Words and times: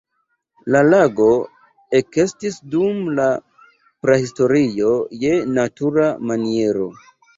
La 0.75 0.79
lago 0.85 1.27
ekestis 1.99 2.57
dum 2.75 3.03
la 3.19 3.27
prahistorio 4.07 4.91
je 5.25 5.37
natura 5.59 6.09
maniero. 6.31 6.89